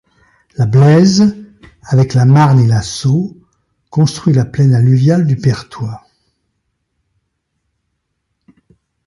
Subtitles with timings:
[0.55, 1.37] La Blaise,
[1.83, 3.35] avec la Marne et la Saulx,
[3.91, 6.03] construit la plaine alluviale du Perthois.